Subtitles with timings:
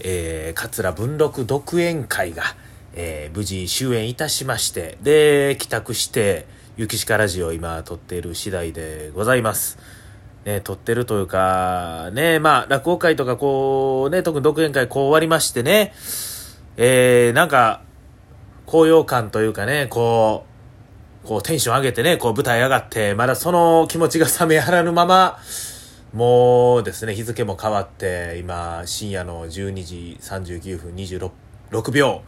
[0.00, 2.42] えー、桂文禄独演会が、
[2.94, 6.46] えー、無事終演いたしまして、で、帰宅して、
[6.76, 9.78] ゆきしかラジオを今撮っている次第でございます。
[10.44, 15.92] ね、撮ってるというか、ね、まあ、落語会とかこう、ね、特に独演会こう終わりましてね、
[16.76, 17.82] えー、なんか、
[18.64, 20.44] 高揚感というかね、こ
[21.24, 25.38] う、こうテンション上げてね、こう舞台上がって、まだその気持ちが冷めやらぬまま、
[26.12, 32.22] もうですね、日付も変わって、今、深夜の12時39分26秒、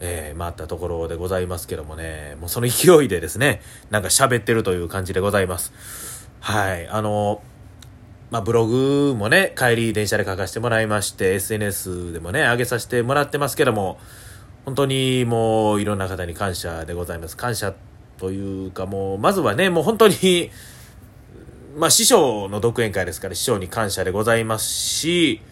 [0.00, 5.72] えー、回ったところでございますけどもね、もうその勢いでですね、なんか喋ってるという感じでございます。
[6.40, 7.42] はい、あの、
[8.30, 13.98] まあ、ブログもね、帰り電車で書かせてもらいまして、SNS でもね、上げさせてもらってますけども、
[14.64, 17.36] 本当にもういろんな方に感謝でございます。
[17.36, 17.74] 感謝
[18.16, 20.50] というかもう、まずはね、もう本当に、
[21.76, 25.42] まあ、師匠の独演会ですから、師匠に感謝でございますし、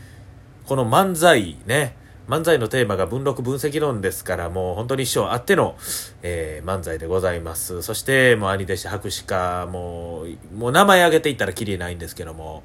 [0.65, 1.97] この漫才ね、
[2.27, 5.77] 漫才のテーマが文録分析論ですから、もう本当に師匠あっての、
[6.23, 7.83] えー、漫才でございます。
[7.83, 12.63] そして、もう兄弟子博士か、もう、もう名前挙げていったらきりないんですけども、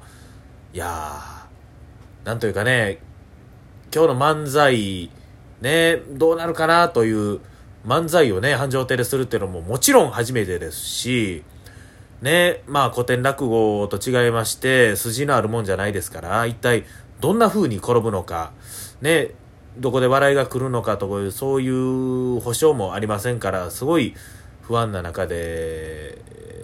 [0.72, 3.00] いやー、なんというかね、
[3.94, 5.10] 今日の漫才、
[5.60, 7.40] ね、どうなるかなという
[7.86, 11.44] 漫才をね、繁盛亭でするっていうのももちろん初めてですし、
[12.22, 16.84] ね、まあ古典落語と違いまして、筋のあるもんじゃないですから、一体
[17.20, 18.52] どんな風に転ぶのか、
[19.00, 19.34] ね、
[19.78, 24.14] どこで笑いが来るのかというそういう保証もありませんからすごい
[24.62, 26.18] 不安な中で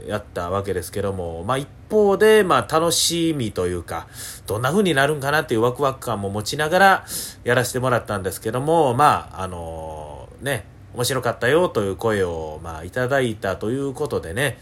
[0.06, 4.06] やったわけですけども、まあ、一方で、まあ、楽しみというか
[4.46, 7.04] どんな風になるんかなっていうワクワク感も持ちながら
[7.44, 14.58] やらせてもらったんですけどもまああのね面白かったよという声を、まあ、いただいたということでね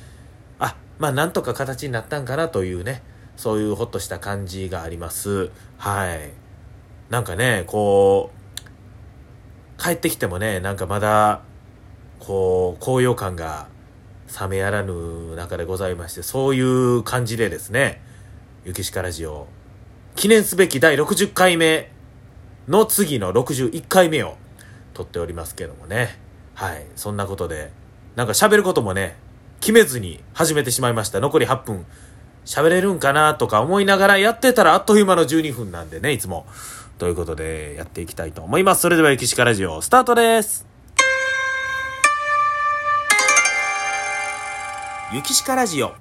[0.99, 3.03] まあなんとか形になったんかなというね
[3.37, 6.31] そういうほっとした感じがありますはい
[7.11, 8.45] なんかねこう
[9.79, 11.43] 帰ってきてもね、なんかまだ、
[12.21, 13.69] こう、高揚感が
[14.41, 18.01] 冷めやらぬ中でございまして、そういう感じでですね、
[18.65, 19.47] ゆきしかラジオ、
[20.17, 21.91] 記念すべき第60回目
[22.69, 24.37] の次の61回目を
[24.95, 26.19] 撮っておりますけどもね。
[26.55, 26.87] はい。
[26.95, 27.73] そんなことで、
[28.15, 29.17] なんか喋ることもね、
[29.65, 31.21] 決めずに始めてしまいました。
[31.21, 31.87] 残り8分。
[32.45, 36.45] 喋れるんかなとか思いながらやってたらあっという間の12分なんでね、いつも。
[36.99, 38.83] ということで、やっていきたいと思います。
[38.83, 40.67] それでは、ゆきしかラジオ、スタートです。
[45.15, 45.95] ゆきしかラジオ。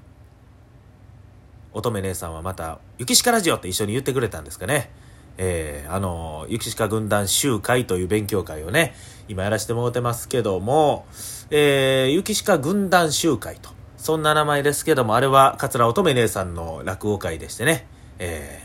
[1.71, 4.91] 乙女姉さんはまた、ゆきしかラジオって一緒に言ってくれたんですかね。
[5.37, 8.95] えー、あの、ゆきしか軍団集会という勉強会をね、
[9.27, 11.05] 今やらせてもらってますけども、
[11.49, 17.87] えー、ゆきしか軍団集会と、そんな名前ですけども、あれは桂乙女姉さんの落語会でしてね、
[18.19, 18.61] え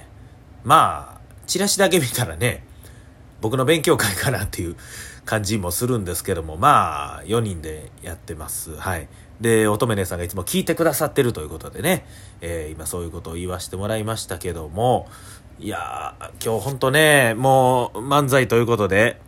[0.64, 2.64] ー、まあ、チラシだけ見たらね、
[3.40, 4.76] 僕の勉強会かなっていう
[5.24, 8.74] 感じもするんですけども、まあ、4人でやってます。
[8.76, 9.08] はい。
[9.40, 12.06] で、乙女姉さんがいつも聞いてくださってるということでね、
[12.40, 15.06] えー、今そういうことを言わせてもらいましたけども、
[15.60, 19.20] いやー、今日ほんとね、もう漫才ということで、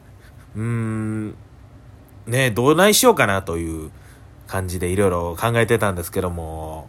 [0.55, 1.35] うーん、
[2.27, 3.91] ね、どうないしようかなという
[4.47, 6.89] 感じでいろいろ考えてたんですけども、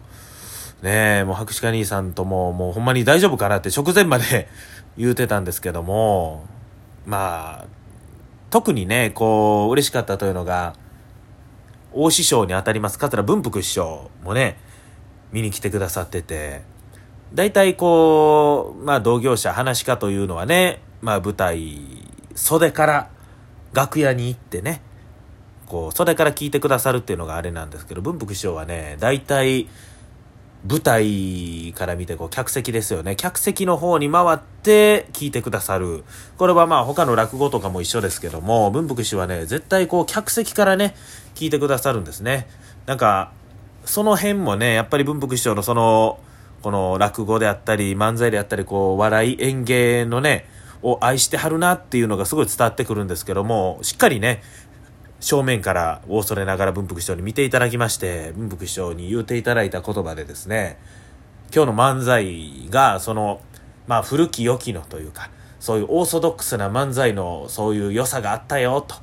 [0.84, 4.47] ね、もう博士課兄さんとも、もうほんまに大丈夫かなって直前まで
[4.96, 6.46] 言うてたんですけども、
[7.08, 7.66] まあ、
[8.52, 10.75] 特にね、こう、嬉しかったというのが、
[11.94, 14.59] 大師匠にあたります、桂文福師匠もね、
[15.31, 16.62] 見に来てくださってて、
[17.34, 21.80] 大体こう、まあ同業者、話家というのはね、まあ舞台、
[22.36, 23.09] 袖から
[23.74, 24.81] 楽屋に行ってね、
[25.68, 29.70] こう、袖から聞いてくださるっていうのがあれなんですけど、文福師匠はね、大体、
[30.68, 33.16] 舞台から見てこう客席ですよね。
[33.16, 36.03] 客席の方に回って聞いてくださる。
[36.38, 40.96] これはまあ他の落語とかも一緒ですけども、文福氏はね、絶対こう客席からね、
[41.34, 42.47] 聞いてくださるんですね。
[42.86, 43.31] なんか、
[43.86, 46.20] その辺もね、やっぱり文福師匠のその、
[46.61, 50.45] この落語であったり、漫才であったり、こう、笑い、演芸のね、
[50.83, 54.41] を愛してはるなっていうのがすごい伝わってくるんですけども、しっかりね、
[55.19, 60.79] 正面から恐れながら文福師匠に見ていただきまして、文福師匠に言うていただいた言葉でですね、
[61.53, 63.41] 今日の漫才が、その、
[63.87, 65.29] まあ古き良きのというか、
[65.59, 68.96] そういうオーソドックスな漫才のそういう良さがあったよ、と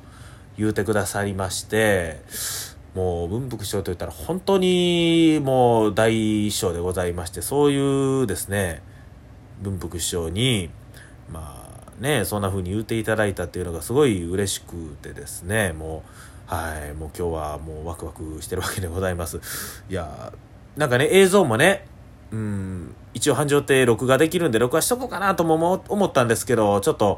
[0.57, 2.21] 言うてくださりまして、
[2.99, 8.81] もう文福師匠といったら本当にもう大師匠でございまして、そういうですね、
[9.61, 10.69] 文福師匠に、
[11.31, 16.03] まあ、ね、そんな風に言っていただいたっていうのがすごい嬉しくてですね、も
[16.51, 19.39] う、はい、もう今日はもうワクワクしてるわけでございます。
[19.89, 20.33] いや、
[20.75, 21.87] なんかね、映像もね、
[22.33, 27.17] うん一応繁盛って録画できるんで録画しとこうかなとも思ったんですけどちょっと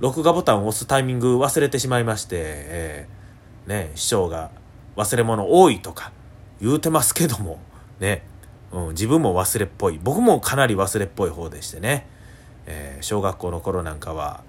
[0.00, 4.50] 録画ボタンを押すタイミング忘れてしまいまして、えー、ね師匠が
[4.96, 6.12] 忘れ物多いとか
[6.60, 7.58] 言うてますけども
[8.00, 8.24] ね、
[8.72, 10.00] うん、自分も忘れっぽい。
[10.02, 12.06] 僕もかなり忘れっぽい方でしてね、
[12.66, 14.42] えー、小学校の頃なんかは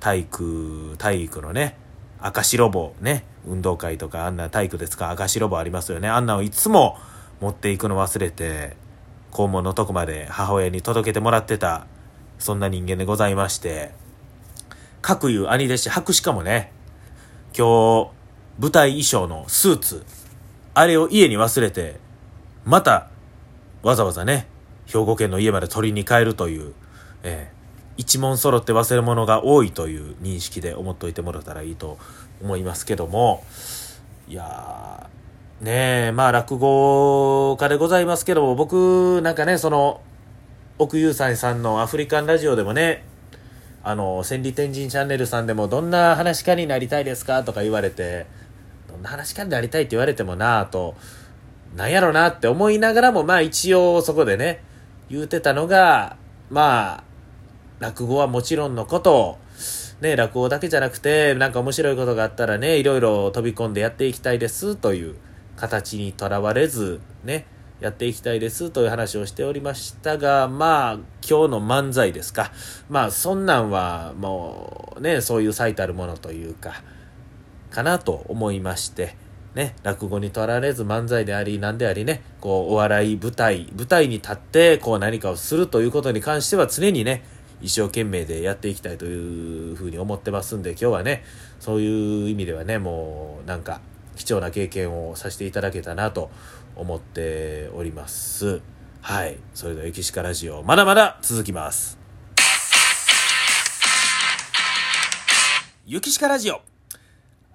[0.00, 1.76] 体育体育のね
[2.20, 3.24] 赤白棒ね。
[3.46, 6.08] 運動会とかあんな体育で使う赤白棒ありますよね。
[6.08, 6.98] あんなをいつも
[7.40, 8.76] 持っていくの忘れて
[9.30, 11.86] 校門のとこまで母親に届けてもらってた
[12.38, 13.92] そんな人間でございまして。
[15.00, 16.72] 各いう兄弟子白しかもね。
[17.56, 18.10] 今日
[18.58, 20.04] 舞台衣装のスーツ。
[20.74, 21.96] あれを家に忘れて
[22.64, 23.08] また
[23.82, 24.46] わざわざね
[24.86, 26.72] 兵庫県の家まで取りに帰るという、
[27.24, 31.98] えー、一問揃って忘れ物が多いという認識で思っといてもらったらいいと
[32.40, 33.44] 思いますけども。
[34.28, 35.08] いや
[35.60, 40.02] ねえ、まあ落語家でございますけども、僕なんかね、その、
[40.78, 43.04] 奥優斎さんのアフリカンラジオでもね、
[43.82, 48.26] あの、千里天神チャンネルさんでもどんな話家になりたいですかとか言われて、
[48.98, 50.94] んな話家になりたいって言われてもなぁと、
[51.76, 54.62] なんやろなって思いながらも、まあ一応そこでね、
[55.08, 56.16] 言うてたのが、
[56.50, 57.04] まあ、
[57.78, 59.38] 落語はもちろんのこと、
[60.00, 65.16] ね、落語だけじゃなくて、なんか面白いことがあったらね、いろいろ飛び込んでやっていきたいですという、
[65.58, 67.46] 形にとらわれず、ね、
[67.80, 70.94] やっていきたいですという話をしておりましたが、まあ、
[71.28, 72.52] 今日の漫才ですか。
[72.88, 76.82] まあ、そんなんはもうね、そういう最たるものというか、
[77.70, 79.16] かなと思いまして、
[79.54, 87.24] ね、落語にとられず漫才であり、何でありね、こう、お笑い舞台、舞台に立って、こう何かをするということに関しては常にね、
[87.60, 91.24] 一生懸命でやっていきたいというふうに思ってますんで、今日はね、
[91.58, 93.80] そういう意味ではね、もう、なんか、
[94.16, 96.30] 貴重な経験をさせていただけたなと
[96.76, 98.60] 思っております。
[99.00, 99.38] はい。
[99.54, 101.98] それでは、駅シカラジオ、まだまだ続きます。
[105.86, 106.60] ゆきしかラジオ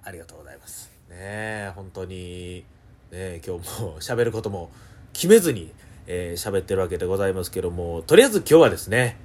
[0.04, 0.90] ありがとうございます。
[1.08, 2.64] ね、本当に、
[3.10, 4.70] ね今日も喋ることも
[5.12, 5.72] 決めずに、
[6.06, 9.16] えー、喋ってるわけでございますけども、とりあえず今日はですね、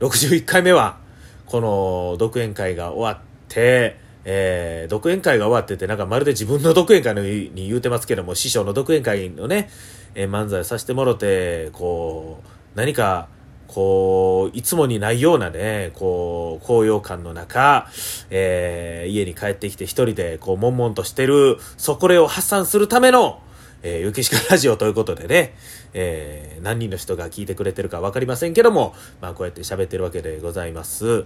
[0.00, 0.98] 61回目は、
[1.46, 9.68] この独演会が終わって、えー、独演会が終わってて、なんかまるで自分の独演会のに言うてますけども、師匠の独演会のね、
[10.14, 13.28] えー、漫才させてもろて、こう、何か、
[13.72, 17.88] こう、いつもにないようなね、こう、高揚感の中、
[18.28, 23.40] えー、家に帰ってきて一人で、こう、悶々としてる、そこれを発散するための、
[23.84, 25.54] えー、ゆきしかラジオということでね、
[25.94, 31.24] えー、何人の人が聞いてくれてるかわかりませんけども、まあ、こうやって喋ってるわけでございます。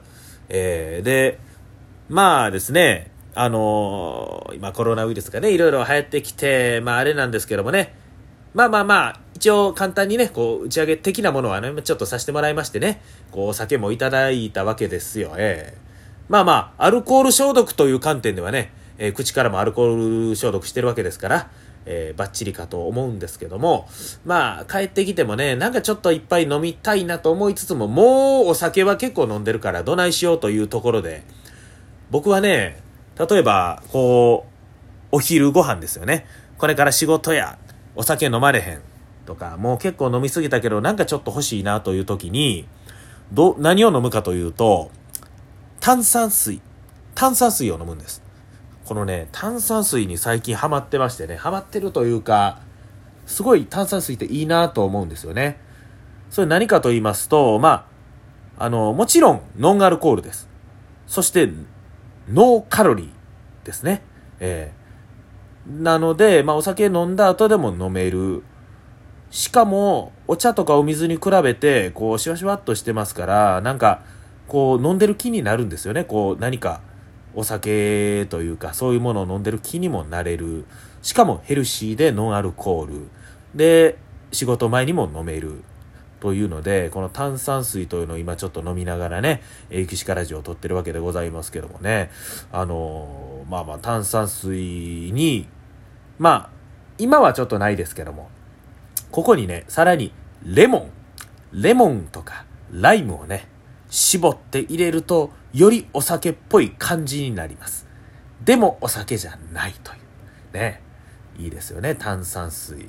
[0.51, 1.41] えー、で、
[2.11, 7.95] まあですね、あのー、今コロナウイルスがね、いろいろ流行ってきて、まああれなんですけどもね、
[8.53, 15.79] まあまあまあ、一応簡単にね、こう、打ち上げ的なものはね、ちょっとさせてもらいましてね、こう、お酒もいただいたわけですよ、ええ。
[16.29, 21.51] まあまあ、アルコール消毒という観点ではね、えー、口からもアルコール消毒してるわけですから、
[21.87, 23.89] えー、バッチリかと思うんですけども、
[24.25, 31.25] まあ、帰ってきてもね、なんかちょっといっぱい飲みたいなと思いつつも、もうお酒は結構飲んでるから、どないしようというところで、
[32.11, 32.81] 僕はね、
[33.19, 34.47] 例えば、こ
[35.13, 36.27] う、お昼ご飯ですよね。
[36.59, 37.59] これから仕事や、
[37.97, 38.94] お酒飲まれへん。
[39.25, 42.67] とか、もう結構飲みすぎたけど、なんかちょっと欲しいなという時に、
[43.33, 44.91] ど、何を飲むかというと、
[45.81, 46.61] 炭酸水。
[47.15, 48.23] 炭酸水を飲むんです。
[48.85, 52.59] このね、炭酸水に最近ハマってましてね、ハマってるというか、
[53.27, 55.59] すごい炭酸水っていいなと思うんですよね。
[56.31, 57.89] それ何かと言いますと、ま
[58.59, 60.49] あ、あの、もちろんノンアルコールです。
[61.07, 61.49] そして
[62.29, 64.03] ノーカロリーですね。
[64.41, 68.43] えー、なので、まあ、お酒飲んだ後でも飲める。
[69.35, 74.01] しかも、お茶とかお水に比べて、こう、シワシワっとしてますから、なんか、
[74.47, 76.05] こう、飲んでる気になるんですよね。
[76.05, 76.83] こう、何か、
[77.35, 80.67] お酒というか、そういうものを飲んでる気にもなれる。
[81.03, 83.09] しかも、ヘルシーでノンアルコール。
[83.57, 83.99] で、
[84.31, 85.65] 仕事前にも飲める。
[86.21, 92.13] というので、この炭酸水というのを今ちょっと飲みながらね、エキシカラジオを撮ってるわけでございますけどもね、
[92.53, 95.49] あのー、まあまあ炭酸水に、
[96.21, 96.51] まあ、
[96.99, 98.31] 今はちょっとないですけども、
[99.15, 100.91] ここにね、さらにレモン、
[101.53, 103.47] レモンとかライムをね、
[103.89, 107.87] 絞って入れると、よりお酒っぽい感じになります。
[108.45, 110.55] でもお酒じゃないという。
[110.55, 110.83] ね。
[111.39, 112.89] いいですよね、炭酸水。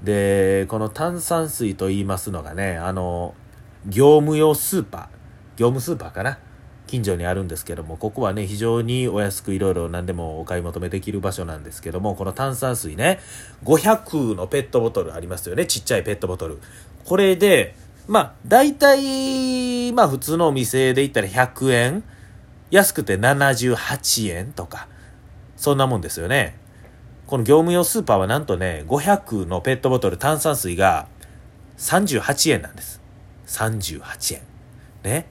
[0.00, 3.34] で、この炭酸水と言いますのがね、あの、
[3.84, 5.02] 業務用スーパー、
[5.56, 6.38] 業務スーパーかな
[6.86, 13.20] 近所にあるんですけども、ここはね、非常にお安くいろいろ何でもお買い求めできる場所なんですけども、この炭酸水ね、
[13.64, 16.58] 500のペットボトルありますよね、ちっちゃいペットボトル。
[17.04, 17.74] これで、
[18.06, 22.04] まあ、大体、まあ普通のお店で言ったら100円
[22.70, 24.88] 安くて78円とか、
[25.56, 26.58] そんなもんですよね。
[27.26, 31.06] この業務用スーパーはなんとね、500のペットボトル炭酸水が
[31.78, 33.00] 38円なんです。
[33.46, 34.42] 38円。
[35.02, 35.26] ね。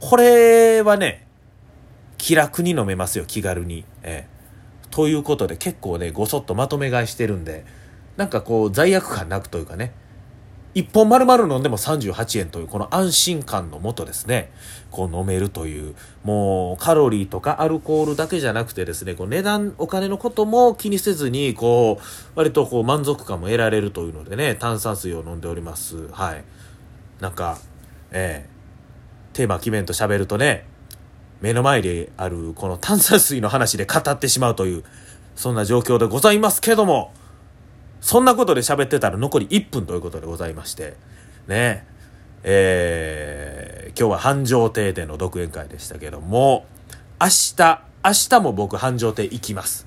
[0.00, 1.26] これはね、
[2.18, 3.84] 気楽に飲めますよ、気軽に。
[4.02, 4.36] ええ。
[4.90, 7.64] ということで結構ね、ごそっとまとめ買いしてるんで、
[8.16, 9.92] なんかこう罪悪感なくというかね、
[10.74, 14.52] 一本丸々飲んでも38円というこの安心感のもとですね、
[14.90, 26.08] こう飲めるという、もうカロリーとかアルコールだけじゃなくてですね、こう値段、お金のことも気にせずに、こう、割とこう満足感も得られるというのでね、炭酸水を飲んでおります。
[26.12, 26.44] はい。
[27.20, 27.58] なんか、
[28.12, 28.55] ええ
[29.36, 30.64] テーマ決めんと喋るとね、
[31.42, 34.84] 目の前であるこの炭酸水の話で語ってしまうという、
[35.34, 37.12] そんな状況でございますけども、
[38.00, 40.96] そんなことで喋ってたら残り1分ということでございまして、
[41.48, 41.86] ね
[42.44, 46.64] えー、今日は繁盛亭での独演会でしたけども、
[47.20, 49.86] 明日、明日も僕繁盛亭行きます。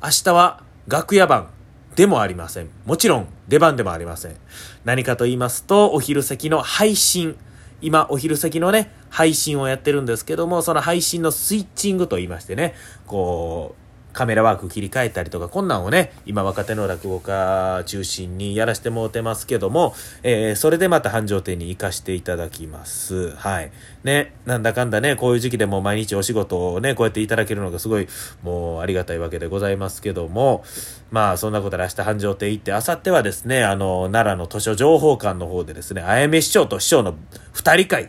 [0.00, 1.48] 明日は楽屋番
[1.96, 2.68] でもありません。
[2.84, 4.36] もちろん出番でもありません。
[4.84, 7.36] 何かと言いますと、お昼席の配信。
[7.82, 12.74] 今、お昼先のね、配信をやってるんですけども、その配信のスイッチングと言いましてね、
[13.06, 13.85] こう、
[14.16, 23.36] カメラワーク切り替えたりとか、こんなんをね、今若手の落語家中心にやらせてもうてますけども、えー、それでまた繁盛店に行かしていただきます。
[23.36, 23.70] はい。
[24.04, 28.08] ね、なんだかんだね、こういう時期でも毎日お仕事をね、こうやっていただけるのがすごい、
[28.42, 30.64] もうありがたいわけでございますけども、
[31.10, 37.16] まあそんなことで明日繁盛店行って、明後日はですね、あの、奈良の図書情報館の方でですね、あやめ市長と市長の
[37.52, 38.08] 二人会、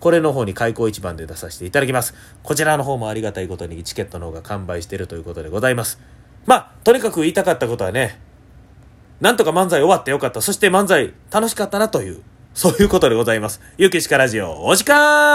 [0.00, 2.14] これの方に開口一番で出させていただきます。
[2.42, 5.98] こちらの方もありがたいことにチケットの方が完売してるということでございます。
[6.46, 8.20] まあ、とにかく言いたかったことはね、
[9.20, 10.40] なんとか漫才終わってよかった。
[10.42, 12.22] そして漫才楽しかったなという、
[12.52, 13.60] そういうことでございます。
[13.78, 15.34] ゆきしかラジオ、お時間